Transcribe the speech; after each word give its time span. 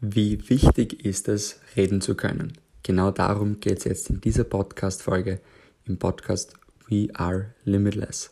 Wie 0.00 0.48
wichtig 0.48 1.04
ist 1.04 1.26
es, 1.26 1.58
reden 1.74 2.00
zu 2.00 2.14
können? 2.14 2.52
Genau 2.84 3.10
darum 3.10 3.58
geht 3.58 3.78
es 3.78 3.84
jetzt 3.84 4.10
in 4.10 4.20
dieser 4.20 4.44
Podcast-Folge 4.44 5.40
im 5.86 5.98
Podcast 5.98 6.54
We 6.86 7.08
Are 7.14 7.52
Limitless. 7.64 8.30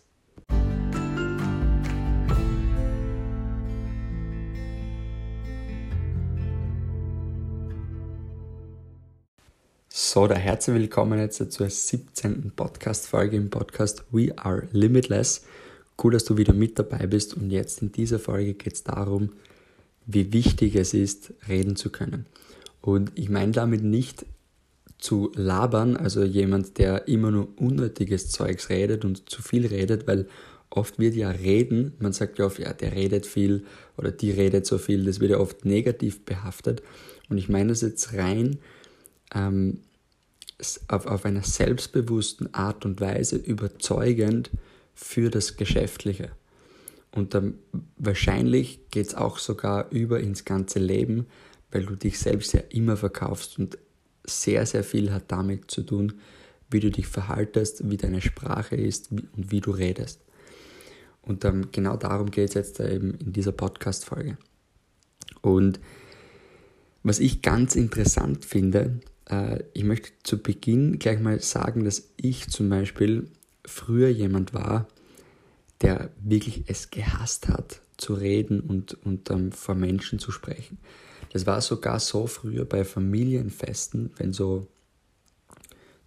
So, 9.89 10.29
da 10.29 10.37
herzlich 10.37 10.77
willkommen 10.77 11.19
jetzt 11.19 11.51
zur 11.51 11.69
17. 11.69 12.53
Podcast-Folge 12.55 13.37
im 13.37 13.51
Podcast 13.51 14.05
We 14.12 14.33
Are 14.39 14.69
Limitless. 14.71 15.45
Cool, 16.01 16.12
dass 16.12 16.25
du 16.25 16.37
wieder 16.37 16.53
mit 16.53 16.79
dabei 16.79 17.09
bist 17.09 17.37
und 17.37 17.51
jetzt 17.51 17.83
in 17.83 17.91
dieser 17.91 18.21
Folge 18.21 18.55
geht 18.55 18.75
es 18.75 18.85
darum, 18.85 19.33
wie 20.07 20.32
wichtig 20.32 20.77
es 20.77 20.95
ist, 20.95 21.34
reden 21.48 21.77
zu 21.77 21.91
können. 21.91 22.27
Und 22.80 23.12
ich 23.17 23.29
meine 23.29 23.53
damit 23.53 23.82
nicht 23.82 24.25
zu 24.98 25.31
labern, 25.35 25.96
also 25.96 26.22
jemand, 26.25 26.79
der 26.79 27.08
immer 27.08 27.31
nur 27.31 27.48
unnötiges 27.57 28.31
Zeugs 28.31 28.71
redet 28.71 29.04
und 29.04 29.29
zu 29.29 29.43
viel 29.43 29.67
redet, 29.67 30.07
weil 30.07 30.26
oft 30.71 30.98
wird 30.98 31.14
ja 31.14 31.31
reden, 31.31 31.93
man 31.98 32.12
sagt 32.12 32.39
ja 32.39 32.47
oft, 32.47 32.58
ja, 32.58 32.72
der 32.72 32.92
redet 32.92 33.27
viel 33.27 33.64
oder 33.97 34.11
die 34.11 34.31
redet 34.31 34.67
so 34.67 34.78
viel, 34.78 35.05
das 35.05 35.20
wird 35.20 35.33
ja 35.33 35.39
oft 35.39 35.64
negativ 35.64 36.25
behaftet. 36.25 36.83
Und 37.28 37.39
ich 37.39 37.48
meine 37.48 37.70
das 37.70 37.83
jetzt 37.83 38.14
rein 38.14 38.59
ähm, 39.34 39.81
auf, 40.89 41.06
auf 41.06 41.25
einer 41.25 41.42
selbstbewussten 41.42 42.55
Art 42.55 42.84
und 42.84 43.00
Weise 43.00 43.36
überzeugend 43.36 44.50
für 44.95 45.31
das 45.31 45.56
Geschäftliche. 45.56 46.31
Und 47.16 47.33
dann 47.33 47.55
wahrscheinlich 47.97 48.91
geht 48.91 49.06
es 49.06 49.14
auch 49.14 49.38
sogar 49.38 49.91
über 49.91 50.20
ins 50.20 50.44
ganze 50.44 50.78
Leben, 50.78 51.27
weil 51.70 51.86
du 51.86 51.97
dich 51.97 52.19
selbst 52.19 52.52
ja 52.52 52.61
immer 52.69 52.97
verkaufst 52.98 53.58
und 53.58 53.78
sehr, 54.27 54.66
sehr 54.66 54.84
viel 54.84 55.11
hat 55.12 55.25
damit 55.28 55.70
zu 55.70 55.83
tun, 55.83 56.20
wie 56.70 56.81
du 56.81 56.91
dich 56.91 57.06
verhaltest, 57.06 57.89
wie 57.89 57.97
deine 57.97 58.20
Sprache 58.20 58.77
ist 58.77 59.11
und 59.12 59.50
wie 59.50 59.61
du 59.61 59.70
redest. 59.70 60.20
Und 61.23 61.45
ähm, 61.47 61.69
genau 61.73 61.97
darum 61.97 62.31
geht 62.31 62.50
es 62.50 62.55
jetzt 62.55 62.81
eben 62.81 63.14
in 63.14 63.33
dieser 63.33 63.53
Podcast-Folge. 63.53 64.36
Und 65.41 65.80
was 67.03 67.19
ich 67.19 67.41
ganz 67.41 67.77
interessant 67.77 68.45
finde, 68.45 69.01
äh, 69.30 69.62
ich 69.73 69.84
möchte 69.84 70.11
zu 70.23 70.42
Beginn 70.42 70.98
gleich 70.98 71.20
mal 71.20 71.41
sagen, 71.41 71.84
dass 71.84 72.11
ich 72.17 72.48
zum 72.48 72.69
Beispiel 72.69 73.30
früher 73.64 74.08
jemand 74.08 74.53
war, 74.53 74.86
der 75.83 76.11
wirklich 76.23 76.65
es 76.67 76.91
gehasst 76.91 77.49
hat, 77.49 77.81
zu 77.97 78.15
reden 78.15 78.61
und, 78.61 78.95
und 79.05 79.31
ähm, 79.31 79.53
vor 79.53 79.75
Menschen 79.75 80.19
zu 80.19 80.31
sprechen. 80.31 80.79
Das 81.33 81.47
war 81.47 81.61
sogar 81.61 82.01
so 82.01 82.27
früher 82.27 82.65
bei 82.65 82.85
Familienfesten, 82.85 84.11
wenn 84.17 84.33
so 84.33 84.67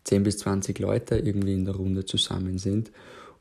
10 0.06 0.23
bis 0.23 0.40
20 0.40 0.80
Leute 0.80 1.17
irgendwie 1.17 1.53
in 1.53 1.66
der 1.66 1.75
Runde 1.75 2.06
zusammen 2.06 2.58
sind 2.58 2.92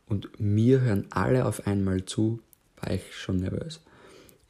und 0.06 0.29
mir 0.41 0.81
hören 0.81 1.06
alle 1.11 1.47
auf 1.47 1.67
einmal 1.67 2.05
zu, 2.05 2.41
war 2.81 2.93
ich 2.93 3.15
schon 3.15 3.39
nervös 3.39 3.81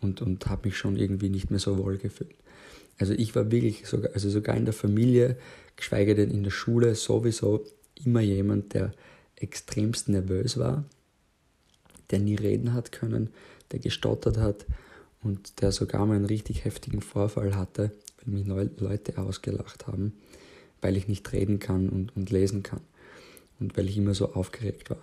und, 0.00 0.22
und 0.22 0.46
habe 0.46 0.68
mich 0.68 0.76
schon 0.76 0.96
irgendwie 0.96 1.28
nicht 1.28 1.50
mehr 1.50 1.60
so 1.60 1.78
wohl 1.78 1.98
gefühlt. 1.98 2.34
Also 2.98 3.12
ich 3.12 3.34
war 3.36 3.50
wirklich 3.50 3.86
sogar, 3.86 4.12
also 4.14 4.28
sogar 4.30 4.56
in 4.56 4.64
der 4.64 4.74
Familie, 4.74 5.36
geschweige 5.76 6.14
denn 6.14 6.30
in 6.30 6.42
der 6.42 6.50
Schule, 6.50 6.94
sowieso 6.94 7.64
immer 8.04 8.20
jemand, 8.20 8.74
der 8.74 8.92
extremst 9.36 10.08
nervös 10.08 10.58
war 10.58 10.84
der 12.10 12.20
nie 12.20 12.36
reden 12.36 12.72
hat 12.74 12.92
können, 12.92 13.30
der 13.72 13.78
gestottert 13.78 14.38
hat 14.38 14.66
und 15.22 15.60
der 15.60 15.72
sogar 15.72 16.06
mal 16.06 16.16
einen 16.16 16.24
richtig 16.24 16.64
heftigen 16.64 17.00
Vorfall 17.00 17.56
hatte, 17.56 17.92
weil 18.24 18.34
mich 18.34 18.46
Leute 18.78 19.18
ausgelacht 19.18 19.86
haben, 19.86 20.12
weil 20.80 20.96
ich 20.96 21.08
nicht 21.08 21.32
reden 21.32 21.58
kann 21.58 21.88
und, 21.88 22.16
und 22.16 22.30
lesen 22.30 22.62
kann 22.62 22.80
und 23.60 23.76
weil 23.76 23.88
ich 23.88 23.96
immer 23.96 24.14
so 24.14 24.34
aufgeregt 24.34 24.90
war. 24.90 25.02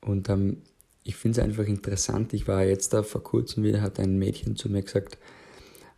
Und 0.00 0.28
ähm, 0.28 0.58
ich 1.04 1.16
finde 1.16 1.40
es 1.40 1.44
einfach 1.44 1.64
interessant. 1.64 2.32
Ich 2.32 2.48
war 2.48 2.64
jetzt 2.64 2.92
da 2.92 3.02
vor 3.02 3.22
kurzem 3.22 3.64
wieder, 3.64 3.80
hat 3.80 3.98
ein 3.98 4.18
Mädchen 4.18 4.56
zu 4.56 4.68
mir 4.68 4.82
gesagt, 4.82 5.18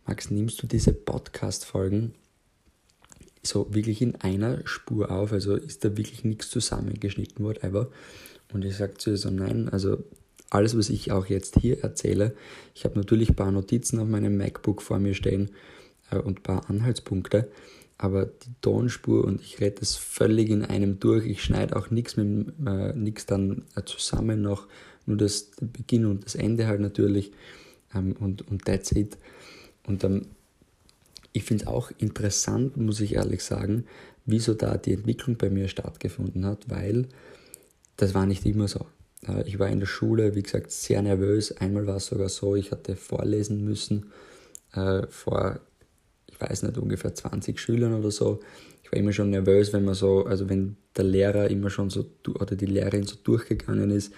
Max, 0.05 0.31
nimmst 0.31 0.61
du 0.61 0.67
diese 0.67 0.93
Podcast-Folgen 0.93 2.13
so 3.43 3.73
wirklich 3.73 4.01
in 4.01 4.15
einer 4.15 4.65
Spur 4.65 5.11
auf? 5.11 5.31
Also 5.31 5.55
ist 5.55 5.85
da 5.85 5.95
wirklich 5.97 6.23
nichts 6.23 6.49
zusammengeschnitten, 6.49 7.45
whatever. 7.45 7.89
Und 8.53 8.65
ich 8.65 8.75
sage 8.75 8.95
zu 8.95 9.11
ihr 9.11 9.17
so, 9.17 9.29
nein, 9.29 9.69
also 9.69 10.03
alles, 10.51 10.77
was 10.77 10.89
ich 10.89 11.11
auch 11.11 11.25
jetzt 11.25 11.57
hier 11.59 11.83
erzähle, 11.83 12.35
ich 12.75 12.83
habe 12.85 12.99
natürlich 12.99 13.29
ein 13.29 13.35
paar 13.35 13.51
Notizen 13.51 13.99
auf 13.99 14.07
meinem 14.07 14.37
MacBook 14.37 14.81
vor 14.81 14.99
mir 14.99 15.15
stehen 15.15 15.49
äh, 16.11 16.17
und 16.17 16.39
ein 16.39 16.43
paar 16.43 16.69
Anhaltspunkte, 16.69 17.49
aber 17.97 18.25
die 18.25 18.53
Tonspur 18.61 19.23
und 19.23 19.41
ich 19.41 19.59
rede 19.59 19.77
das 19.79 19.95
völlig 19.95 20.49
in 20.49 20.65
einem 20.65 20.99
durch. 20.99 21.25
Ich 21.25 21.41
schneide 21.41 21.75
auch 21.75 21.89
nichts 21.89 22.17
äh, 22.17 22.93
nix 22.93 23.25
dann 23.25 23.63
äh, 23.75 23.83
zusammen 23.85 24.41
noch, 24.41 24.67
nur 25.05 25.17
das 25.17 25.51
Beginn 25.61 26.05
und 26.05 26.25
das 26.25 26.35
Ende 26.35 26.67
halt 26.67 26.81
natürlich 26.81 27.31
ähm, 27.95 28.15
und, 28.19 28.47
und 28.49 28.65
that's 28.65 28.91
it. 28.91 29.17
Und 29.87 30.03
ähm, 30.03 30.27
ich 31.31 31.43
finde 31.43 31.63
es 31.63 31.67
auch 31.67 31.91
interessant, 31.97 32.75
muss 32.75 32.99
ich 32.99 33.15
ehrlich 33.15 33.41
sagen, 33.43 33.85
wieso 34.25 34.53
da 34.53 34.77
die 34.77 34.93
Entwicklung 34.93 35.37
bei 35.37 35.49
mir 35.49 35.69
stattgefunden 35.69 36.45
hat, 36.45 36.69
weil 36.69 37.07
das 37.95 38.13
war 38.13 38.25
nicht 38.25 38.45
immer 38.45 38.67
so. 38.67 38.85
Äh, 39.27 39.47
ich 39.47 39.59
war 39.59 39.69
in 39.69 39.79
der 39.79 39.87
Schule, 39.87 40.35
wie 40.35 40.43
gesagt, 40.43 40.71
sehr 40.71 41.01
nervös. 41.01 41.51
Einmal 41.57 41.87
war 41.87 41.97
es 41.97 42.07
sogar 42.07 42.29
so, 42.29 42.55
ich 42.55 42.71
hatte 42.71 42.95
vorlesen 42.95 43.63
müssen 43.63 44.11
äh, 44.73 45.03
vor, 45.07 45.59
ich 46.27 46.39
weiß 46.39 46.63
nicht, 46.63 46.77
ungefähr 46.77 47.13
20 47.13 47.59
Schülern 47.59 47.93
oder 47.93 48.11
so. 48.11 48.39
Ich 48.83 48.91
war 48.91 48.99
immer 48.99 49.13
schon 49.13 49.29
nervös, 49.29 49.73
wenn 49.73 49.85
man 49.85 49.95
so, 49.95 50.25
also 50.25 50.49
wenn 50.49 50.75
der 50.95 51.05
Lehrer 51.05 51.49
immer 51.49 51.69
schon 51.69 51.89
so, 51.89 52.05
oder 52.27 52.55
die 52.55 52.65
Lehrerin 52.65 53.03
so 53.03 53.15
durchgegangen 53.23 53.91
ist 53.91 54.13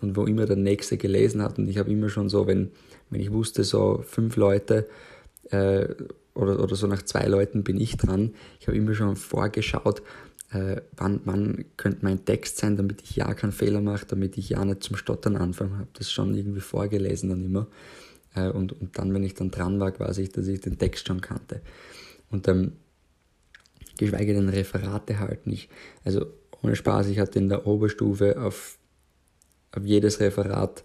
und 0.00 0.16
wo 0.16 0.24
immer 0.24 0.46
der 0.46 0.56
Nächste 0.56 0.96
gelesen 0.96 1.42
hat. 1.42 1.58
Und 1.58 1.68
ich 1.68 1.78
habe 1.78 1.90
immer 1.90 2.08
schon 2.08 2.28
so, 2.28 2.46
wenn, 2.46 2.70
wenn 3.10 3.20
ich 3.20 3.32
wusste, 3.32 3.64
so 3.64 4.02
fünf 4.06 4.36
Leute 4.36 4.88
äh, 5.50 5.86
oder, 6.34 6.62
oder 6.62 6.76
so 6.76 6.86
nach 6.86 7.02
zwei 7.02 7.26
Leuten 7.26 7.62
bin 7.62 7.80
ich 7.80 7.96
dran, 7.96 8.34
ich 8.60 8.66
habe 8.66 8.76
immer 8.76 8.94
schon 8.94 9.16
vorgeschaut, 9.16 10.02
äh, 10.52 10.80
wann, 10.96 11.20
wann 11.24 11.64
könnte 11.76 12.00
mein 12.02 12.24
Text 12.24 12.58
sein, 12.58 12.76
damit 12.76 13.02
ich 13.02 13.16
ja 13.16 13.32
keinen 13.34 13.52
Fehler 13.52 13.80
mache, 13.80 14.06
damit 14.06 14.38
ich 14.38 14.50
ja 14.50 14.64
nicht 14.64 14.82
zum 14.82 14.96
Stottern 14.96 15.36
anfange. 15.36 15.78
Habe 15.78 15.88
das 15.94 16.10
schon 16.10 16.34
irgendwie 16.34 16.60
vorgelesen 16.60 17.30
dann 17.30 17.44
immer. 17.44 17.66
Äh, 18.34 18.50
und, 18.50 18.80
und 18.80 18.98
dann, 18.98 19.12
wenn 19.12 19.24
ich 19.24 19.34
dann 19.34 19.50
dran 19.50 19.80
war, 19.80 19.90
quasi, 19.92 20.28
dass 20.28 20.46
ich 20.46 20.60
den 20.60 20.78
Text 20.78 21.06
schon 21.08 21.20
kannte. 21.20 21.62
Und 22.30 22.46
dann, 22.46 22.72
geschweige 23.98 24.34
denn 24.34 24.48
Referate 24.48 25.18
halten. 25.18 25.50
Ich, 25.52 25.68
also 26.04 26.26
ohne 26.62 26.76
Spaß, 26.76 27.08
ich 27.08 27.18
hatte 27.18 27.38
in 27.38 27.48
der 27.48 27.66
Oberstufe 27.66 28.40
auf, 28.40 28.78
auf 29.72 29.84
jedes 29.84 30.20
Referat 30.20 30.84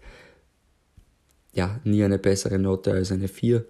ja, 1.53 1.79
nie 1.83 2.03
eine 2.03 2.17
bessere 2.17 2.57
Note 2.57 2.93
als 2.93 3.11
eine 3.11 3.27
4. 3.27 3.65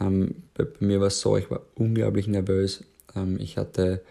Ähm, 0.00 0.42
bei, 0.54 0.64
bei, 0.64 0.86
mir 0.86 1.00
war 1.00 1.08
es 1.08 1.20
so, 1.20 1.36
ich 1.36 1.50
war 1.50 1.60
unglaublich 1.74 2.26
nervös. 2.26 2.84
Ähm, 3.14 3.38
ich 3.38 3.58
hatte 3.58 4.02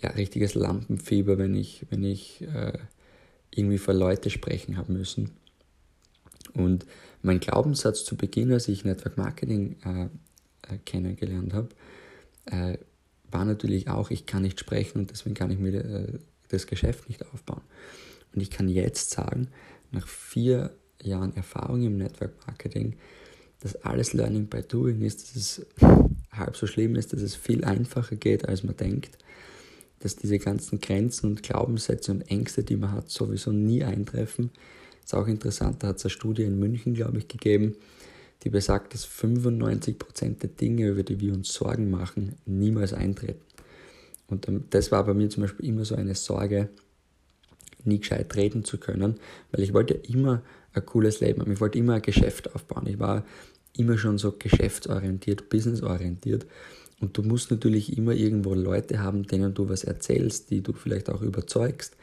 ja, 0.00 0.10
richtiges 0.10 0.54
Lampenfieber, 0.54 1.38
wenn 1.38 1.54
ich, 1.54 1.86
wenn 1.90 2.04
ich 2.04 2.42
äh, 2.42 2.78
irgendwie 3.50 3.78
vor 3.78 3.94
Leute 3.94 4.30
sprechen 4.30 4.76
habe 4.76 4.92
müssen. 4.92 5.32
Und 6.54 6.86
mein 7.22 7.40
Glaubenssatz 7.40 8.04
zu 8.04 8.16
Beginn, 8.16 8.52
als 8.52 8.68
ich 8.68 8.84
Network 8.84 9.16
Marketing 9.16 9.76
äh, 9.84 10.04
äh, 10.72 10.78
kennengelernt 10.84 11.52
habe, 11.52 11.68
äh, 12.46 12.78
war 13.30 13.44
natürlich 13.44 13.88
auch, 13.88 14.10
ich 14.10 14.26
kann 14.26 14.42
nicht 14.42 14.60
sprechen 14.60 14.98
und 14.98 15.10
deswegen 15.10 15.34
kann 15.34 15.50
ich 15.50 15.58
mir 15.58 15.74
äh, 15.74 16.18
das 16.48 16.66
Geschäft 16.66 17.08
nicht 17.08 17.26
aufbauen. 17.32 17.62
Und 18.34 18.40
ich 18.40 18.50
kann 18.50 18.68
jetzt 18.68 19.10
sagen, 19.10 19.48
nach 19.90 20.06
vier 20.06 20.74
Jahren 21.02 21.34
Erfahrung 21.36 21.82
im 21.82 21.96
Network 21.98 22.34
Marketing, 22.46 22.96
dass 23.60 23.76
alles 23.76 24.12
Learning 24.12 24.46
by 24.46 24.62
Doing 24.62 25.02
ist, 25.02 25.22
dass 25.22 25.36
es 25.36 25.66
halb 26.32 26.56
so 26.56 26.66
schlimm 26.66 26.94
ist, 26.94 27.12
dass 27.12 27.20
es 27.20 27.34
viel 27.34 27.64
einfacher 27.64 28.16
geht, 28.16 28.48
als 28.48 28.62
man 28.62 28.76
denkt 28.76 29.18
dass 30.00 30.16
diese 30.16 30.38
ganzen 30.38 30.80
Grenzen 30.80 31.26
und 31.26 31.42
Glaubenssätze 31.42 32.12
und 32.12 32.22
Ängste, 32.30 32.62
die 32.62 32.76
man 32.76 32.92
hat, 32.92 33.10
sowieso 33.10 33.52
nie 33.52 33.84
eintreffen. 33.84 34.50
Ist 35.04 35.14
auch 35.14 35.26
interessant, 35.26 35.82
da 35.82 35.88
hat 35.88 35.96
es 35.96 36.04
eine 36.04 36.10
Studie 36.10 36.42
in 36.42 36.58
München, 36.58 36.94
glaube 36.94 37.18
ich, 37.18 37.28
gegeben, 37.28 37.74
die 38.44 38.50
besagt, 38.50 38.94
dass 38.94 39.06
95% 39.06 40.38
der 40.38 40.50
Dinge, 40.50 40.88
über 40.88 41.02
die 41.02 41.20
wir 41.20 41.32
uns 41.32 41.52
Sorgen 41.52 41.90
machen, 41.90 42.36
niemals 42.46 42.92
eintreten. 42.92 43.40
Und 44.28 44.46
ähm, 44.48 44.64
das 44.70 44.92
war 44.92 45.04
bei 45.04 45.14
mir 45.14 45.28
zum 45.28 45.42
Beispiel 45.42 45.66
immer 45.66 45.84
so 45.84 45.94
eine 45.94 46.14
Sorge, 46.14 46.68
nie 47.84 47.98
gescheit 47.98 48.34
reden 48.36 48.64
zu 48.64 48.78
können, 48.78 49.16
weil 49.50 49.62
ich 49.62 49.72
wollte 49.72 49.94
immer 49.94 50.42
ein 50.72 50.84
cooles 50.84 51.20
Leben 51.20 51.40
haben. 51.40 51.52
Ich 51.52 51.60
wollte 51.60 51.78
immer 51.78 51.94
ein 51.94 52.02
Geschäft 52.02 52.54
aufbauen. 52.54 52.86
Ich 52.86 52.98
war 52.98 53.24
immer 53.76 53.96
schon 53.96 54.18
so 54.18 54.32
geschäftsorientiert, 54.32 55.48
businessorientiert 55.48 56.46
und 57.00 57.16
du 57.16 57.22
musst 57.22 57.50
natürlich 57.50 57.96
immer 57.96 58.12
irgendwo 58.12 58.54
Leute 58.54 59.00
haben, 59.00 59.24
denen 59.24 59.54
du 59.54 59.68
was 59.68 59.84
erzählst, 59.84 60.50
die 60.50 60.62
du 60.62 60.72
vielleicht 60.72 61.10
auch 61.10 61.22
überzeugst, 61.22 61.96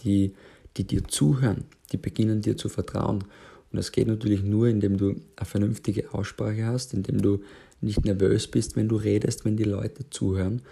die, 0.00 0.34
die 0.76 0.84
dir 0.84 1.04
zuhören, 1.04 1.64
die 1.92 1.96
beginnen 1.96 2.40
dir 2.40 2.56
zu 2.56 2.68
vertrauen. 2.68 3.24
Und 3.70 3.76
das 3.76 3.92
geht 3.92 4.06
natürlich 4.06 4.42
nur, 4.42 4.68
indem 4.68 4.96
du 4.96 5.16
eine 5.36 5.46
vernünftige 5.46 6.14
Aussprache 6.14 6.66
hast, 6.66 6.94
indem 6.94 7.20
du 7.20 7.42
nicht 7.80 8.04
nervös 8.04 8.46
bist, 8.48 8.76
wenn 8.76 8.88
du 8.88 8.96
redest, 8.96 9.44
wenn 9.44 9.56
die 9.56 9.64
Leute 9.64 10.08
zuhören. 10.10 10.62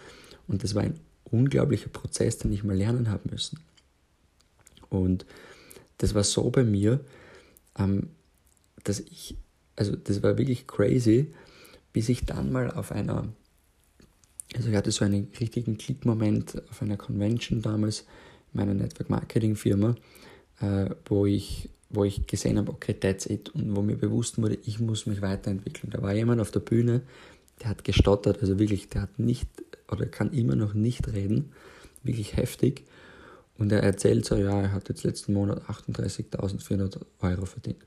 Und 0.47 0.63
das 0.63 0.75
war 0.75 0.83
ein 0.83 1.01
unglaublicher 1.25 1.89
Prozess, 1.89 2.39
den 2.39 2.53
ich 2.53 2.65
mal 2.65 2.77
lernen 2.77 3.11
habe 3.11 3.29
müssen. 3.31 3.59
Und 4.89 5.27
das 5.99 6.15
war 6.15 6.25
so 6.25 6.51
bei 6.51 6.63
mir, 6.63 7.01
ähm, 7.79 8.11
dass 8.85 9.01
ich, 9.01 9.37
also 9.75 9.97
das 9.97 10.23
war 10.23 10.39
wirklich 10.39 10.67
crazy, 10.67 11.33
bis 11.93 12.09
ich 12.09 12.25
dann 12.25 12.53
mal 12.53 12.71
auf 12.71 12.93
einer, 12.93 13.29
also 14.55 14.69
ich 14.69 14.77
hatte 14.77 14.91
so 14.91 15.05
einen 15.05 15.29
richtigen 15.41 15.77
Klickmoment 15.79 16.63
auf 16.71 16.83
einer 16.83 16.97
Convention 16.97 17.63
damals 17.63 18.01
in 18.53 18.61
meiner 18.61 18.75
Network 18.75 19.11
Marketing 19.11 19.57
Firma, 19.57 19.97
äh, 20.61 20.91
wo 21.07 21.27
ich 21.27 21.69
wo 21.89 22.05
ich 22.05 22.27
gesehen 22.27 22.59
habe, 22.59 22.73
okay, 22.73 22.95
that's 22.95 23.27
it, 23.27 23.51
und 23.51 23.77
wo 23.77 23.83
mir 23.83 23.97
bewusst 23.97 24.39
wurde, 24.39 24.59
ich 24.65 24.81
muss 24.81 25.07
mich 25.07 25.23
weiterentwickeln. 25.23 25.91
Da 25.91 26.03
war 26.03 26.13
jemand 26.13 26.41
auf 26.41 26.51
der 26.51 26.61
Bühne, 26.61 27.03
der 27.61 27.71
hat 27.71 27.85
gestottert, 27.85 28.41
also 28.41 28.59
wirklich, 28.59 28.89
der 28.89 29.03
hat 29.03 29.19
nicht 29.19 29.49
oder 29.89 30.07
kann 30.07 30.33
immer 30.33 30.57
noch 30.57 30.75
nicht 30.75 31.07
reden, 31.13 31.53
wirklich 32.03 32.37
heftig. 32.37 32.85
Und 33.57 33.73
er 33.73 33.83
erzählt 33.83 34.27
so, 34.27 34.37
ja, 34.37 34.63
er 34.63 34.73
hat 34.73 34.89
jetzt 34.89 35.05
letzten 35.05 35.33
Monat 35.33 35.63
38.400 35.69 37.01
Euro 37.21 37.47
verdient. 37.47 37.87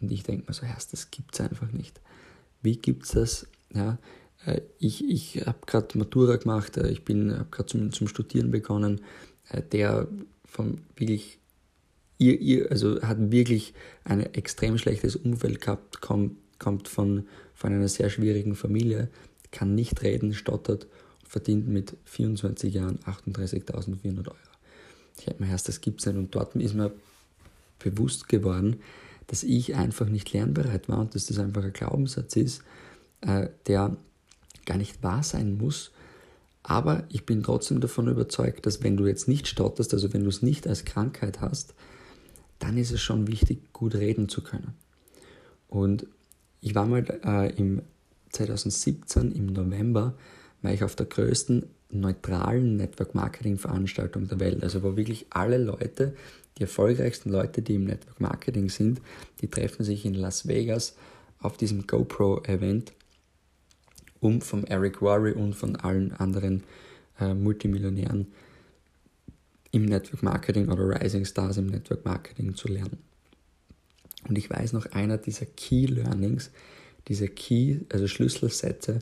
Und 0.00 0.10
ich 0.10 0.22
denke 0.22 0.46
mir 0.46 0.54
so, 0.54 0.62
Herr, 0.62 0.78
das 0.90 1.10
gibt 1.10 1.34
es 1.34 1.40
einfach 1.40 1.70
nicht. 1.72 2.00
Wie 2.62 2.76
gibt 2.76 3.04
es 3.04 3.10
das? 3.10 3.46
Ja, 3.74 3.98
ich 4.78 5.08
ich 5.08 5.46
habe 5.46 5.58
gerade 5.66 5.96
Matura 5.98 6.36
gemacht, 6.36 6.76
äh, 6.76 6.90
ich 6.90 7.00
habe 7.00 7.46
gerade 7.50 7.66
zum, 7.66 7.92
zum 7.92 8.08
Studieren 8.08 8.50
begonnen. 8.50 9.00
Äh, 9.48 9.62
der 9.62 10.08
vom 10.44 10.78
wirklich, 10.96 11.38
ihr, 12.18 12.40
ihr, 12.40 12.70
also 12.70 13.00
hat 13.02 13.30
wirklich 13.30 13.74
ein 14.04 14.20
extrem 14.20 14.78
schlechtes 14.78 15.16
Umfeld 15.16 15.60
gehabt, 15.60 16.00
kommt, 16.00 16.36
kommt 16.58 16.88
von, 16.88 17.26
von 17.54 17.72
einer 17.72 17.88
sehr 17.88 18.10
schwierigen 18.10 18.54
Familie, 18.54 19.08
kann 19.50 19.74
nicht 19.74 20.02
reden, 20.02 20.34
stottert 20.34 20.86
und 21.20 21.28
verdient 21.28 21.68
mit 21.68 21.96
24 22.04 22.74
Jahren 22.74 22.98
38.400 23.00 24.28
Euro. 24.28 24.36
Ich 25.18 25.26
habe 25.26 25.42
mir 25.42 25.50
erst, 25.50 25.68
das 25.68 25.80
gibt 25.80 26.00
es 26.00 26.06
nicht. 26.06 26.16
Und 26.16 26.34
dort 26.34 26.54
ist 26.56 26.74
mir 26.74 26.92
bewusst 27.78 28.28
geworden, 28.28 28.80
dass 29.26 29.42
ich 29.42 29.74
einfach 29.74 30.08
nicht 30.08 30.32
lernbereit 30.32 30.88
war 30.88 30.98
und 30.98 31.14
dass 31.14 31.26
das 31.26 31.38
einfach 31.38 31.64
ein 31.64 31.72
Glaubenssatz 31.72 32.36
ist, 32.36 32.62
äh, 33.22 33.48
der 33.66 33.96
gar 34.66 34.78
nicht 34.78 35.02
wahr 35.02 35.22
sein 35.22 35.56
muss. 35.56 35.92
Aber 36.62 37.04
ich 37.08 37.26
bin 37.26 37.42
trotzdem 37.42 37.80
davon 37.80 38.08
überzeugt, 38.08 38.66
dass 38.66 38.82
wenn 38.82 38.96
du 38.96 39.06
jetzt 39.06 39.26
nicht 39.28 39.48
stotterst, 39.48 39.92
also 39.94 40.12
wenn 40.12 40.22
du 40.22 40.28
es 40.28 40.42
nicht 40.42 40.66
als 40.66 40.84
Krankheit 40.84 41.40
hast, 41.40 41.74
dann 42.58 42.78
ist 42.78 42.92
es 42.92 43.00
schon 43.00 43.26
wichtig, 43.26 43.72
gut 43.72 43.94
reden 43.94 44.28
zu 44.28 44.42
können. 44.42 44.74
Und 45.68 46.06
ich 46.60 46.74
war 46.74 46.86
mal 46.86 47.04
äh, 47.24 47.52
im 47.56 47.82
2017 48.30 49.32
im 49.32 49.46
November, 49.46 50.14
war 50.62 50.72
ich 50.72 50.84
auf 50.84 50.94
der 50.94 51.06
größten 51.06 51.66
neutralen 51.90 52.76
Network 52.76 53.14
Marketing 53.14 53.58
Veranstaltung 53.58 54.28
der 54.28 54.40
Welt, 54.40 54.62
also 54.62 54.82
wo 54.82 54.96
wirklich 54.96 55.26
alle 55.30 55.58
Leute, 55.58 56.14
die 56.56 56.62
erfolgreichsten 56.62 57.30
Leute, 57.30 57.62
die 57.62 57.74
im 57.74 57.84
Network 57.84 58.20
Marketing 58.20 58.70
sind, 58.70 59.00
die 59.40 59.48
treffen 59.48 59.84
sich 59.84 60.04
in 60.04 60.14
Las 60.14 60.46
Vegas 60.46 60.96
auf 61.40 61.56
diesem 61.56 61.86
GoPro 61.86 62.42
Event, 62.44 62.92
um 64.22 64.40
von 64.40 64.64
Eric 64.64 65.02
Worre 65.02 65.34
und 65.34 65.54
von 65.54 65.76
allen 65.76 66.12
anderen 66.12 66.62
äh, 67.18 67.34
Multimillionären 67.34 68.28
im 69.72 69.84
Network 69.84 70.22
Marketing 70.22 70.70
oder 70.70 70.88
Rising 70.88 71.24
Stars 71.24 71.56
im 71.56 71.66
Network 71.66 72.04
Marketing 72.04 72.54
zu 72.54 72.68
lernen. 72.68 72.98
Und 74.28 74.38
ich 74.38 74.48
weiß 74.48 74.74
noch, 74.74 74.86
einer 74.92 75.18
dieser 75.18 75.46
Key 75.46 75.86
Learnings, 75.86 76.50
diese 77.08 77.26
Key, 77.26 77.80
also 77.92 78.06
Schlüsselsätze, 78.06 79.00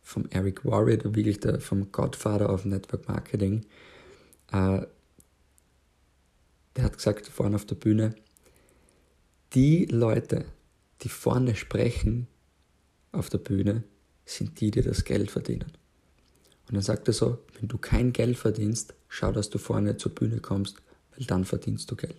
vom 0.00 0.26
Eric 0.30 0.64
Warrior, 0.64 1.02
wirklich 1.02 1.40
der, 1.40 1.60
vom 1.60 1.90
Godfather 1.90 2.52
of 2.52 2.64
Network 2.64 3.08
Marketing. 3.08 3.64
Äh, 4.52 4.82
der 6.76 6.84
hat 6.84 6.96
gesagt 6.96 7.26
vorne 7.26 7.56
auf 7.56 7.66
der 7.66 7.74
Bühne, 7.74 8.14
die 9.54 9.86
Leute, 9.86 10.44
die 11.02 11.08
vorne 11.08 11.56
sprechen 11.56 12.28
auf 13.10 13.28
der 13.28 13.38
Bühne, 13.38 13.82
sind 14.36 14.60
die, 14.60 14.70
die 14.70 14.82
das 14.82 15.04
Geld 15.04 15.30
verdienen. 15.30 15.72
Und 16.68 16.74
dann 16.74 16.82
sagt 16.82 17.08
er 17.08 17.14
so, 17.14 17.38
wenn 17.58 17.68
du 17.68 17.78
kein 17.78 18.12
Geld 18.12 18.38
verdienst, 18.38 18.94
schau, 19.08 19.32
dass 19.32 19.50
du 19.50 19.58
vorne 19.58 19.96
zur 19.96 20.14
Bühne 20.14 20.38
kommst, 20.38 20.76
weil 21.10 21.26
dann 21.26 21.44
verdienst 21.44 21.90
du 21.90 21.96
Geld. 21.96 22.16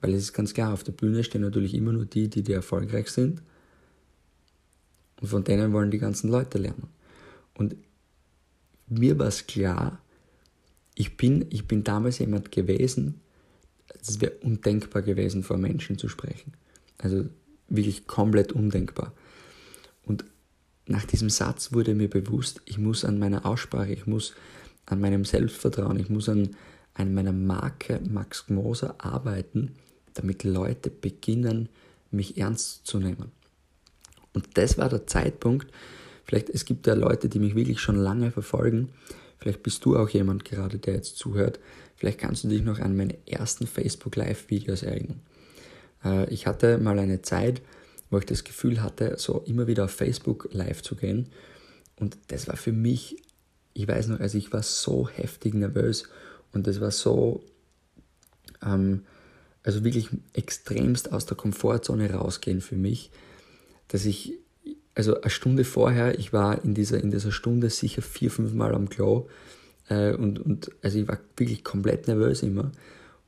Weil 0.00 0.14
es 0.14 0.22
ist 0.22 0.32
ganz 0.32 0.54
klar, 0.54 0.72
auf 0.72 0.84
der 0.84 0.92
Bühne 0.92 1.24
stehen 1.24 1.42
natürlich 1.42 1.74
immer 1.74 1.92
nur 1.92 2.04
die, 2.04 2.28
die, 2.28 2.42
die 2.42 2.52
erfolgreich 2.52 3.10
sind 3.10 3.42
und 5.20 5.28
von 5.28 5.44
denen 5.44 5.72
wollen 5.72 5.90
die 5.90 5.98
ganzen 5.98 6.30
Leute 6.30 6.58
lernen. 6.58 6.88
Und 7.54 7.76
mir 8.86 9.18
war 9.18 9.26
es 9.26 9.46
klar, 9.46 10.00
ich 10.94 11.16
bin, 11.16 11.46
ich 11.50 11.66
bin 11.66 11.84
damals 11.84 12.18
jemand 12.18 12.52
gewesen, 12.52 13.20
es 14.00 14.20
wäre 14.20 14.32
undenkbar 14.42 15.02
gewesen, 15.02 15.42
vor 15.42 15.58
Menschen 15.58 15.98
zu 15.98 16.08
sprechen. 16.08 16.52
Also 16.98 17.26
wirklich 17.68 18.06
komplett 18.06 18.52
undenkbar. 18.52 19.12
Und 20.04 20.24
nach 20.88 21.04
diesem 21.04 21.30
Satz 21.30 21.72
wurde 21.72 21.94
mir 21.94 22.08
bewusst, 22.08 22.62
ich 22.64 22.78
muss 22.78 23.04
an 23.04 23.18
meiner 23.18 23.46
Aussprache, 23.46 23.92
ich 23.92 24.06
muss 24.06 24.34
an 24.86 25.00
meinem 25.00 25.24
Selbstvertrauen, 25.24 25.98
ich 25.98 26.08
muss 26.08 26.28
an, 26.28 26.56
an 26.94 27.14
meiner 27.14 27.32
Marke 27.32 28.00
Max 28.08 28.48
Moser 28.48 28.94
arbeiten, 28.98 29.74
damit 30.14 30.44
Leute 30.44 30.90
beginnen, 30.90 31.68
mich 32.10 32.38
ernst 32.38 32.86
zu 32.86 32.98
nehmen. 32.98 33.30
Und 34.32 34.46
das 34.54 34.78
war 34.78 34.88
der 34.88 35.06
Zeitpunkt, 35.06 35.70
vielleicht 36.24 36.48
es 36.48 36.64
gibt 36.64 36.86
ja 36.86 36.94
Leute, 36.94 37.28
die 37.28 37.38
mich 37.38 37.54
wirklich 37.54 37.80
schon 37.80 37.96
lange 37.96 38.30
verfolgen, 38.30 38.90
vielleicht 39.38 39.62
bist 39.62 39.84
du 39.84 39.96
auch 39.96 40.08
jemand 40.08 40.44
gerade, 40.44 40.78
der 40.78 40.94
jetzt 40.94 41.18
zuhört, 41.18 41.58
vielleicht 41.96 42.18
kannst 42.18 42.44
du 42.44 42.48
dich 42.48 42.62
noch 42.62 42.78
an 42.78 42.96
meine 42.96 43.16
ersten 43.26 43.66
Facebook 43.66 44.16
Live-Videos 44.16 44.82
erinnern. 44.82 45.20
Äh, 46.04 46.32
ich 46.32 46.46
hatte 46.46 46.78
mal 46.78 46.98
eine 46.98 47.22
Zeit, 47.22 47.60
wo 48.10 48.18
ich 48.18 48.24
das 48.24 48.44
Gefühl 48.44 48.82
hatte, 48.82 49.14
so 49.18 49.42
immer 49.46 49.66
wieder 49.66 49.84
auf 49.84 49.90
Facebook 49.90 50.48
live 50.52 50.82
zu 50.82 50.96
gehen. 50.96 51.28
Und 51.96 52.16
das 52.28 52.48
war 52.48 52.56
für 52.56 52.72
mich, 52.72 53.22
ich 53.74 53.88
weiß 53.88 54.08
noch, 54.08 54.20
also 54.20 54.38
ich 54.38 54.52
war 54.52 54.62
so 54.62 55.08
heftig 55.08 55.54
nervös 55.54 56.04
und 56.52 56.66
das 56.66 56.80
war 56.80 56.90
so, 56.90 57.42
ähm, 58.62 59.04
also 59.62 59.84
wirklich 59.84 60.08
extremst 60.32 61.12
aus 61.12 61.26
der 61.26 61.36
Komfortzone 61.36 62.12
rausgehen 62.12 62.60
für 62.60 62.76
mich 62.76 63.10
dass 63.88 64.04
ich, 64.04 64.34
also 64.94 65.20
eine 65.20 65.30
Stunde 65.30 65.64
vorher, 65.64 66.18
ich 66.18 66.32
war 66.32 66.62
in 66.64 66.74
dieser, 66.74 67.02
in 67.02 67.10
dieser 67.10 67.32
Stunde 67.32 67.70
sicher 67.70 68.02
vier, 68.02 68.30
fünf 68.30 68.52
Mal 68.52 68.74
am 68.74 68.88
Klo 68.88 69.28
äh, 69.88 70.12
und, 70.12 70.38
und 70.38 70.70
also 70.82 70.98
ich 70.98 71.08
war 71.08 71.18
wirklich 71.36 71.64
komplett 71.64 72.06
nervös 72.06 72.42
immer. 72.42 72.70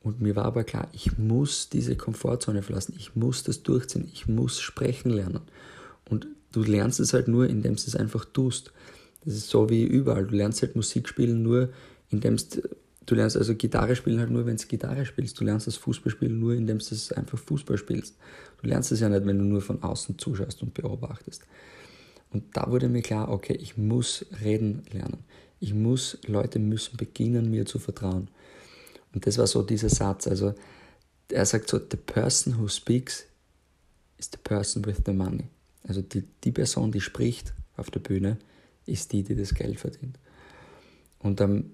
Und 0.03 0.19
mir 0.19 0.35
war 0.35 0.45
aber 0.45 0.63
klar, 0.63 0.87
ich 0.93 1.17
muss 1.17 1.69
diese 1.69 1.95
Komfortzone 1.95 2.63
verlassen, 2.63 2.95
ich 2.97 3.15
muss 3.15 3.43
das 3.43 3.61
durchziehen, 3.61 4.09
ich 4.11 4.27
muss 4.27 4.59
sprechen 4.59 5.11
lernen. 5.11 5.41
Und 6.09 6.27
du 6.51 6.63
lernst 6.63 6.99
es 6.99 7.13
halt 7.13 7.27
nur, 7.27 7.47
indem 7.47 7.75
du 7.75 7.81
es 7.81 7.95
einfach 7.95 8.25
tust. 8.25 8.71
Das 9.23 9.35
ist 9.35 9.49
so 9.49 9.69
wie 9.69 9.83
überall. 9.83 10.25
Du 10.25 10.35
lernst 10.35 10.63
halt 10.63 10.75
Musik 10.75 11.07
spielen 11.07 11.43
nur, 11.43 11.69
indem 12.09 12.37
du 12.37 12.61
Du 13.07 13.15
lernst 13.15 13.35
also 13.35 13.55
Gitarre 13.55 13.95
spielen 13.95 14.19
halt 14.19 14.29
nur, 14.29 14.45
wenn 14.45 14.57
du 14.57 14.65
Gitarre 14.67 15.05
spielst. 15.05 15.39
Du 15.39 15.43
lernst 15.43 15.67
das 15.67 15.75
Fußballspielen 15.75 16.39
nur, 16.39 16.53
indem 16.53 16.77
du 16.77 16.85
es 16.85 17.11
einfach 17.11 17.39
Fußball 17.39 17.77
spielst. 17.77 18.15
Du 18.61 18.67
lernst 18.67 18.91
es 18.91 18.99
ja 18.99 19.09
nicht, 19.09 19.25
wenn 19.25 19.39
du 19.39 19.43
nur 19.43 19.61
von 19.61 19.81
außen 19.81 20.19
zuschaust 20.19 20.61
und 20.61 20.73
beobachtest. 20.73 21.43
Und 22.31 22.43
da 22.53 22.69
wurde 22.69 22.89
mir 22.89 23.01
klar, 23.01 23.29
okay, 23.29 23.57
ich 23.59 23.75
muss 23.75 24.25
reden 24.43 24.83
lernen. 24.93 25.25
Ich 25.59 25.73
muss, 25.73 26.19
Leute 26.27 26.59
müssen 26.59 26.95
beginnen, 26.95 27.49
mir 27.49 27.65
zu 27.65 27.79
vertrauen. 27.79 28.29
Und 29.13 29.27
das 29.27 29.37
war 29.37 29.47
so 29.47 29.61
dieser 29.63 29.89
Satz. 29.89 30.27
Also 30.27 30.53
er 31.29 31.45
sagt 31.45 31.69
so, 31.69 31.79
the 31.79 31.97
person 31.97 32.59
who 32.59 32.67
speaks 32.67 33.25
is 34.17 34.29
the 34.31 34.39
person 34.43 34.85
with 34.85 35.01
the 35.05 35.13
money. 35.13 35.45
Also 35.87 36.01
die, 36.01 36.23
die 36.43 36.51
Person, 36.51 36.91
die 36.91 37.01
spricht 37.01 37.53
auf 37.77 37.89
der 37.89 37.99
Bühne, 37.99 38.37
ist 38.85 39.11
die, 39.11 39.23
die 39.23 39.35
das 39.35 39.53
Geld 39.53 39.79
verdient. 39.79 40.17
Und 41.19 41.41
ähm, 41.41 41.71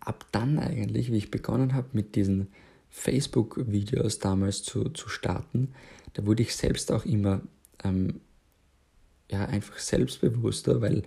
ab 0.00 0.26
dann 0.32 0.58
eigentlich, 0.58 1.10
wie 1.10 1.18
ich 1.18 1.30
begonnen 1.30 1.74
habe 1.74 1.88
mit 1.92 2.14
diesen 2.14 2.48
Facebook-Videos 2.90 4.18
damals 4.18 4.62
zu, 4.62 4.88
zu 4.90 5.08
starten, 5.08 5.74
da 6.14 6.24
wurde 6.26 6.42
ich 6.42 6.54
selbst 6.54 6.92
auch 6.92 7.04
immer 7.04 7.40
ähm, 7.82 8.20
ja, 9.30 9.44
einfach 9.46 9.78
selbstbewusster, 9.78 10.80
weil, 10.80 11.02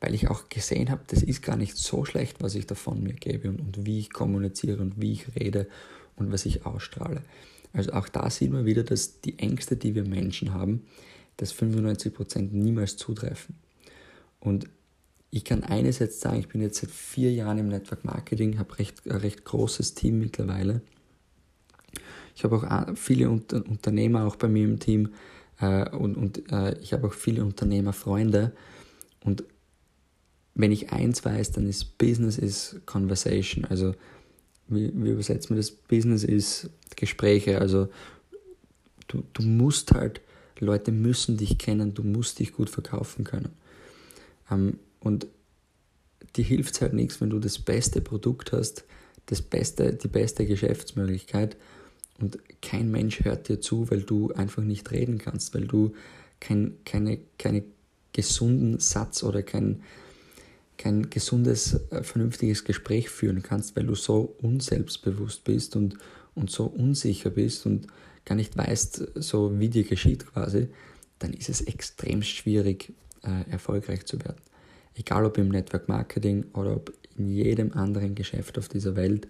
weil 0.00 0.14
ich 0.14 0.28
auch 0.28 0.48
gesehen 0.48 0.90
habe, 0.90 1.02
das 1.06 1.22
ist 1.22 1.42
gar 1.42 1.56
nicht 1.56 1.76
so 1.76 2.04
schlecht, 2.04 2.42
was 2.42 2.54
ich 2.54 2.66
da 2.66 2.74
von 2.74 3.02
mir 3.02 3.12
gebe 3.12 3.48
und, 3.48 3.60
und 3.60 3.86
wie 3.86 3.98
ich 3.98 4.12
kommuniziere 4.12 4.80
und 4.80 5.00
wie 5.00 5.12
ich 5.12 5.34
rede 5.38 5.68
und 6.16 6.32
was 6.32 6.46
ich 6.46 6.64
ausstrahle. 6.66 7.22
Also 7.72 7.92
auch 7.92 8.08
da 8.08 8.28
sieht 8.30 8.50
man 8.50 8.64
wieder, 8.64 8.82
dass 8.82 9.20
die 9.20 9.38
Ängste, 9.38 9.76
die 9.76 9.94
wir 9.94 10.04
Menschen 10.04 10.54
haben, 10.54 10.86
dass 11.36 11.54
95% 11.54 12.50
niemals 12.52 12.96
zutreffen. 12.96 13.56
Und 14.40 14.68
ich 15.30 15.44
kann 15.44 15.62
eines 15.62 16.00
jetzt 16.00 16.20
sagen, 16.20 16.40
ich 16.40 16.48
bin 16.48 16.60
jetzt 16.60 16.80
seit 16.80 16.90
vier 16.90 17.32
Jahren 17.32 17.58
im 17.58 17.68
Network 17.68 18.04
Marketing, 18.04 18.58
habe 18.58 18.78
recht, 18.78 19.06
ein 19.08 19.18
recht 19.18 19.44
großes 19.44 19.94
Team 19.94 20.18
mittlerweile. 20.18 20.80
Ich 22.34 22.42
habe 22.42 22.56
auch 22.56 22.96
viele 22.96 23.30
Unternehmer 23.30 24.26
auch 24.26 24.36
bei 24.36 24.48
mir 24.48 24.64
im 24.64 24.80
Team 24.80 25.10
äh, 25.60 25.88
und, 25.90 26.16
und 26.16 26.50
äh, 26.50 26.76
ich 26.80 26.92
habe 26.92 27.06
auch 27.06 27.12
viele 27.12 27.44
Unternehmerfreunde. 27.44 28.52
Und 29.22 29.44
wenn 30.54 30.72
ich 30.72 30.92
eins 30.92 31.24
weiß, 31.24 31.52
dann 31.52 31.68
ist 31.68 31.98
Business 31.98 32.38
is 32.38 32.76
Conversation. 32.86 33.64
Also 33.64 33.94
wie, 34.68 34.90
wie 34.94 35.10
übersetzt 35.10 35.50
man 35.50 35.56
das? 35.56 35.70
Business 35.70 36.24
ist 36.24 36.70
Gespräche. 36.96 37.60
Also 37.60 37.88
du, 39.08 39.22
du 39.32 39.42
musst 39.42 39.92
halt, 39.92 40.20
Leute 40.58 40.92
müssen 40.92 41.36
dich 41.36 41.58
kennen, 41.58 41.94
du 41.94 42.02
musst 42.02 42.38
dich 42.38 42.52
gut 42.52 42.70
verkaufen 42.70 43.24
können. 43.24 43.50
Ähm, 44.50 44.78
und 45.00 45.26
dir 46.36 46.44
hilft 46.44 46.74
es 46.74 46.80
halt 46.80 46.92
nichts, 46.92 47.20
wenn 47.20 47.30
du 47.30 47.38
das 47.38 47.58
beste 47.58 48.00
Produkt 48.00 48.52
hast, 48.52 48.84
das 49.26 49.42
beste, 49.42 49.94
die 49.94 50.08
beste 50.08 50.46
Geschäftsmöglichkeit 50.46 51.56
und 52.20 52.38
kein 52.60 52.90
Mensch 52.90 53.24
hört 53.24 53.48
dir 53.48 53.60
zu, 53.60 53.90
weil 53.90 54.02
du 54.02 54.32
einfach 54.32 54.62
nicht 54.62 54.90
reden 54.90 55.18
kannst, 55.18 55.54
weil 55.54 55.66
du 55.66 55.94
kein, 56.38 56.76
keine, 56.84 57.18
keine 57.38 57.64
gesunden 58.12 58.78
Satz 58.78 59.22
oder 59.22 59.42
kein, 59.42 59.82
kein 60.80 61.10
gesundes, 61.10 61.78
äh, 61.90 62.02
vernünftiges 62.02 62.64
Gespräch 62.64 63.10
führen 63.10 63.42
kannst, 63.42 63.76
weil 63.76 63.84
du 63.84 63.94
so 63.94 64.34
unselbstbewusst 64.40 65.44
bist 65.44 65.76
und, 65.76 65.96
und 66.34 66.50
so 66.50 66.64
unsicher 66.64 67.28
bist 67.28 67.66
und 67.66 67.86
gar 68.24 68.34
nicht 68.34 68.56
weißt, 68.56 69.12
so 69.16 69.60
wie 69.60 69.68
dir 69.68 69.84
geschieht 69.84 70.26
quasi, 70.26 70.68
dann 71.18 71.34
ist 71.34 71.50
es 71.50 71.60
extrem 71.60 72.22
schwierig, 72.22 72.94
äh, 73.22 73.50
erfolgreich 73.50 74.06
zu 74.06 74.18
werden. 74.20 74.40
Egal 74.94 75.26
ob 75.26 75.36
im 75.36 75.50
Network 75.50 75.88
Marketing 75.88 76.46
oder 76.54 76.76
ob 76.76 76.92
in 77.16 77.28
jedem 77.28 77.72
anderen 77.72 78.14
Geschäft 78.14 78.56
auf 78.56 78.68
dieser 78.68 78.96
Welt, 78.96 79.28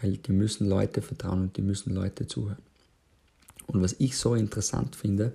weil 0.00 0.18
die 0.18 0.32
müssen 0.32 0.68
Leute 0.68 1.02
vertrauen 1.02 1.42
und 1.42 1.56
die 1.56 1.62
müssen 1.62 1.92
Leute 1.92 2.28
zuhören. 2.28 2.62
Und 3.66 3.82
was 3.82 3.96
ich 3.98 4.16
so 4.16 4.36
interessant 4.36 4.94
finde, 4.94 5.32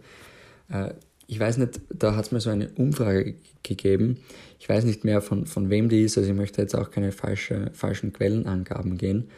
äh, 0.70 0.94
ich 1.28 1.40
weiß 1.40 1.58
nicht, 1.58 1.82
da 1.90 2.16
hat 2.16 2.26
es 2.26 2.32
mir 2.32 2.42
so 2.42 2.50
eine 2.50 2.70
Umfrage 2.70 3.36
gegeben, 3.64 4.18
ich 4.60 4.70
weiß 4.70 4.84
nicht 4.86 5.04
mehr 5.04 5.22
von, 5.22 5.46
von 5.46 5.70
wem 5.70 5.90
die 5.90 6.04
ist, 6.04 6.18
also 6.18 6.30
ich 6.30 6.36
möchte 6.36 6.62
jetzt 6.62 6.76
auch 6.76 6.92
keine 6.92 7.12
falsche, 7.12 7.72
falschen 7.74 8.14
Quellenangaben 8.14 8.98
gehen, 8.98 9.30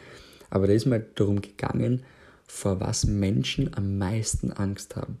aber 0.50 0.66
da 0.66 0.72
ist 0.72 0.86
mal 0.86 1.04
darum 1.14 1.40
gegangen, 1.40 2.02
vor 2.46 2.80
was 2.80 3.06
Menschen 3.06 3.74
am 3.74 3.98
meisten 3.98 4.52
Angst 4.52 4.96
haben. 4.96 5.18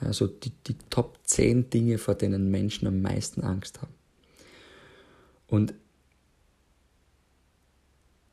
Also 0.00 0.26
die, 0.26 0.52
die 0.66 0.76
Top 0.90 1.18
10 1.24 1.70
Dinge, 1.70 1.98
vor 1.98 2.14
denen 2.14 2.50
Menschen 2.50 2.86
am 2.86 3.00
meisten 3.00 3.42
Angst 3.42 3.80
haben. 3.80 3.94
Und 5.46 5.74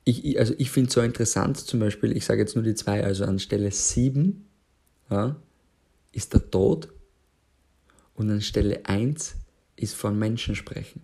ich, 0.04 0.38
also 0.40 0.54
ich 0.58 0.70
finde 0.70 0.90
es 0.90 0.94
so 0.94 1.02
interessant, 1.02 1.58
zum 1.58 1.80
Beispiel, 1.80 2.16
ich 2.16 2.26
sage 2.26 2.42
jetzt 2.42 2.56
nur 2.56 2.64
die 2.64 2.76
zwei, 2.76 3.04
also 3.04 3.26
an 3.26 3.40
Stelle 3.40 3.72
7 3.72 4.46
ja, 5.10 5.36
ist 6.12 6.34
der 6.34 6.50
Tod 6.52 6.90
und 8.16 8.30
an 8.30 8.42
Stelle 8.42 8.86
1 8.86 9.36
ist 9.76 9.96
von 9.96 10.18
Menschen 10.18 10.56
sprechen. 10.56 11.02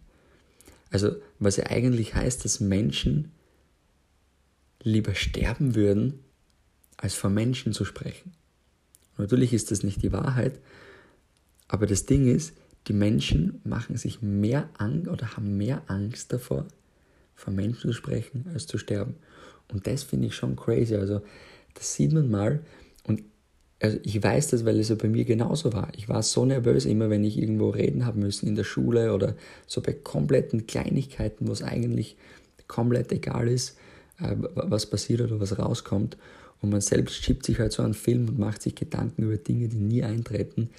Also 0.89 1.15
was 1.39 1.57
ja 1.57 1.67
eigentlich 1.67 2.15
heißt, 2.15 2.43
dass 2.43 2.59
Menschen 2.59 3.31
lieber 4.83 5.15
sterben 5.15 5.75
würden, 5.75 6.19
als 6.97 7.15
von 7.15 7.33
Menschen 7.33 7.73
zu 7.73 7.85
sprechen. 7.85 8.33
natürlich 9.17 9.53
ist 9.53 9.71
das 9.71 9.83
nicht 9.83 10.01
die 10.03 10.11
Wahrheit, 10.11 10.59
aber 11.67 11.85
das 11.85 12.05
Ding 12.05 12.27
ist, 12.27 12.53
die 12.87 12.93
Menschen 12.93 13.61
machen 13.63 13.97
sich 13.97 14.21
mehr 14.21 14.69
Angst 14.77 15.07
oder 15.07 15.35
haben 15.35 15.57
mehr 15.57 15.83
Angst 15.87 16.33
davor, 16.33 16.67
von 17.35 17.55
Menschen 17.55 17.91
zu 17.91 17.93
sprechen, 17.93 18.49
als 18.53 18.67
zu 18.67 18.77
sterben. 18.77 19.15
Und 19.71 19.87
das 19.87 20.03
finde 20.03 20.27
ich 20.27 20.35
schon 20.35 20.55
crazy. 20.55 20.95
Also, 20.95 21.21
das 21.73 21.93
sieht 21.93 22.11
man 22.11 22.29
mal. 22.29 22.59
Also 23.81 23.97
ich 24.03 24.21
weiß 24.21 24.49
das, 24.49 24.63
weil 24.63 24.79
es 24.79 24.89
ja 24.89 24.95
bei 24.95 25.07
mir 25.07 25.25
genauso 25.25 25.73
war. 25.73 25.91
Ich 25.97 26.07
war 26.07 26.21
so 26.21 26.45
nervös, 26.45 26.85
immer 26.85 27.09
wenn 27.09 27.23
ich 27.23 27.37
irgendwo 27.37 27.69
reden 27.69 28.05
haben 28.05 28.21
müssen 28.21 28.47
in 28.47 28.55
der 28.55 28.63
Schule 28.63 29.13
oder 29.13 29.35
so 29.65 29.81
bei 29.81 29.93
kompletten 29.93 30.67
Kleinigkeiten, 30.67 31.47
wo 31.47 31.51
es 31.51 31.63
eigentlich 31.63 32.15
komplett 32.67 33.11
egal 33.11 33.47
ist, 33.47 33.77
äh, 34.19 34.35
was 34.37 34.85
passiert 34.85 35.21
oder 35.21 35.39
was 35.39 35.57
rauskommt. 35.57 36.15
Und 36.61 36.69
man 36.69 36.81
selbst 36.81 37.23
schiebt 37.23 37.43
sich 37.43 37.57
halt 37.57 37.71
so 37.71 37.81
einen 37.81 37.95
Film 37.95 38.29
und 38.29 38.37
macht 38.37 38.61
sich 38.61 38.75
Gedanken 38.75 39.23
über 39.23 39.37
Dinge, 39.37 39.67
die 39.67 39.77
nie 39.77 40.03
eintreten. 40.03 40.69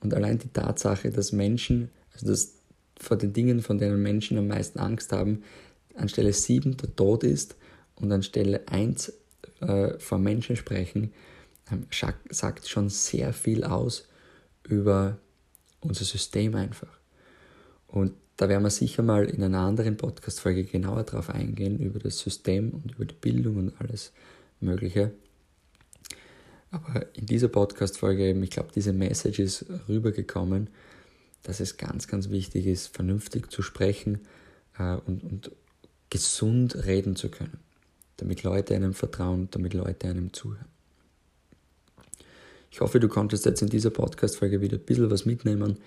Und 0.00 0.12
allein 0.12 0.38
die 0.38 0.52
Tatsache, 0.52 1.10
dass 1.10 1.32
Menschen, 1.32 1.88
also 2.12 2.26
dass 2.26 2.52
vor 3.00 3.16
den 3.16 3.32
Dingen, 3.32 3.62
von 3.62 3.78
denen 3.78 4.02
Menschen 4.02 4.36
am 4.36 4.48
meisten 4.48 4.78
Angst 4.78 5.12
haben, 5.12 5.42
an 5.96 6.10
Stelle 6.10 6.34
7 6.34 6.76
der 6.76 6.94
Tod 6.94 7.24
ist 7.24 7.56
und 7.96 8.12
an 8.12 8.22
Stelle 8.22 8.68
1 8.68 9.14
äh, 9.60 9.98
vor 9.98 10.18
Menschen 10.18 10.56
sprechen, 10.56 11.12
sagt 12.30 12.68
schon 12.68 12.88
sehr 12.88 13.32
viel 13.32 13.64
aus 13.64 14.08
über 14.68 15.18
unser 15.80 16.04
System 16.04 16.54
einfach. 16.54 16.98
Und 17.86 18.12
da 18.36 18.48
werden 18.48 18.64
wir 18.64 18.70
sicher 18.70 19.02
mal 19.02 19.26
in 19.26 19.42
einer 19.42 19.60
anderen 19.60 19.96
Podcast-Folge 19.96 20.64
genauer 20.64 21.04
drauf 21.04 21.30
eingehen, 21.30 21.78
über 21.78 22.00
das 22.00 22.18
System 22.18 22.70
und 22.70 22.92
über 22.92 23.04
die 23.04 23.14
Bildung 23.14 23.56
und 23.56 23.80
alles 23.80 24.12
Mögliche. 24.60 25.12
Aber 26.70 27.06
in 27.14 27.26
dieser 27.26 27.48
Podcast-Folge 27.48 28.26
eben, 28.26 28.42
ich 28.42 28.50
glaube, 28.50 28.70
diese 28.74 28.92
Message 28.92 29.38
ist 29.38 29.66
rübergekommen, 29.88 30.68
dass 31.44 31.60
es 31.60 31.76
ganz, 31.76 32.08
ganz 32.08 32.30
wichtig 32.30 32.66
ist, 32.66 32.88
vernünftig 32.88 33.52
zu 33.52 33.62
sprechen 33.62 34.22
äh, 34.78 34.96
und, 35.06 35.22
und 35.22 35.52
gesund 36.10 36.74
reden 36.86 37.14
zu 37.14 37.28
können, 37.28 37.58
damit 38.16 38.42
Leute 38.42 38.74
einem 38.74 38.94
vertrauen, 38.94 39.48
damit 39.52 39.74
Leute 39.74 40.08
einem 40.08 40.32
zuhören. 40.32 40.73
Ich 42.74 42.80
hoffe, 42.80 42.98
du 42.98 43.06
konntest 43.06 43.46
jetzt 43.46 43.62
in 43.62 43.68
dieser 43.68 43.90
Podcast-Folge 43.90 44.60
wieder 44.60 44.78
ein 44.78 44.84
bisschen 44.84 45.08
was 45.08 45.26
mitnehmen. 45.26 45.78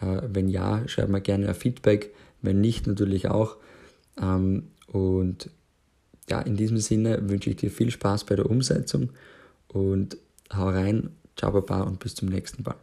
Äh, 0.00 0.20
wenn 0.22 0.48
ja, 0.48 0.86
schreib 0.86 1.08
mir 1.08 1.20
gerne 1.20 1.48
ein 1.48 1.54
Feedback. 1.56 2.14
Wenn 2.42 2.60
nicht, 2.60 2.86
natürlich 2.86 3.26
auch. 3.26 3.56
Ähm, 4.22 4.68
und 4.86 5.50
ja, 6.30 6.40
in 6.40 6.56
diesem 6.56 6.78
Sinne 6.78 7.28
wünsche 7.28 7.50
ich 7.50 7.56
dir 7.56 7.72
viel 7.72 7.90
Spaß 7.90 8.22
bei 8.22 8.36
der 8.36 8.48
Umsetzung 8.48 9.10
und 9.66 10.16
hau 10.54 10.68
rein, 10.68 11.10
ciao 11.36 11.50
Baba 11.50 11.80
und 11.80 11.98
bis 11.98 12.14
zum 12.14 12.28
nächsten 12.28 12.62
Mal. 12.62 12.76